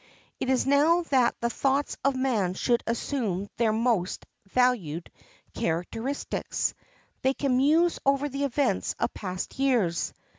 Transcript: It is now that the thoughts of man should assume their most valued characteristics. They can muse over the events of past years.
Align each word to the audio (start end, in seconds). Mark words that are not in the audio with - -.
It 0.39 0.49
is 0.49 0.65
now 0.65 1.03
that 1.11 1.35
the 1.41 1.49
thoughts 1.51 1.95
of 2.03 2.15
man 2.15 2.55
should 2.55 2.81
assume 2.87 3.47
their 3.57 3.71
most 3.71 4.25
valued 4.47 5.11
characteristics. 5.53 6.73
They 7.21 7.35
can 7.35 7.57
muse 7.57 7.99
over 8.03 8.27
the 8.27 8.45
events 8.45 8.95
of 8.97 9.13
past 9.13 9.59
years. 9.59 10.11